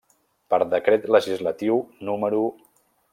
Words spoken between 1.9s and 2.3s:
No.